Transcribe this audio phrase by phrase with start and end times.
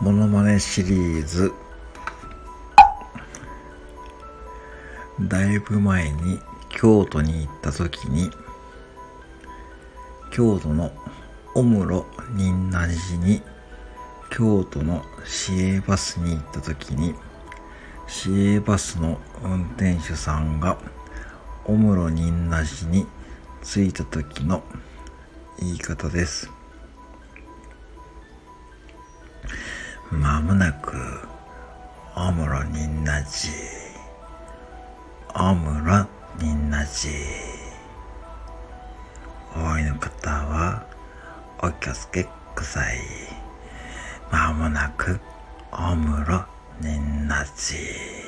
[0.00, 1.52] モノマネシリーズ。
[5.20, 8.30] だいぶ前に京都に行った時に
[10.30, 10.90] 京都の
[11.54, 13.42] オムロ仁和寺に
[14.30, 17.14] 京都の市営バスに行った時に
[18.06, 20.78] 市営バスの運転手さんが
[21.66, 23.06] オムロ仁和寺に
[23.62, 24.62] 着いた時の
[25.58, 26.59] 言い方です。
[30.10, 30.96] まもなく、
[32.16, 33.48] おむろにんなじ。
[35.36, 36.04] おむろ
[36.44, 37.10] にんなじ。
[39.54, 40.84] お会いの方は、
[41.62, 42.98] お気をつけください。
[44.32, 45.20] まもなく、
[45.70, 46.44] おむろ
[46.80, 48.19] にんなじ。